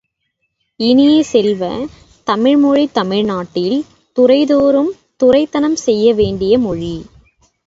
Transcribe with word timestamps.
இனிய 0.79 1.23
செல்வ, 1.23 1.61
தமிழ் 2.27 2.57
மொழி 2.57 2.85
தமிழ் 2.91 3.23
நாட்டில் 3.23 3.77
துறை 4.17 4.45
தோறும் 4.45 4.91
துரைத்தனம் 5.17 5.75
செய்ய 5.85 6.13
வேண்டிய 6.13 6.59
மொழி! 6.59 6.95